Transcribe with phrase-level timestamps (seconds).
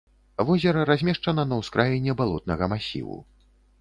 [0.47, 3.19] Возера размешчана на ўскраіне балотнага масіву.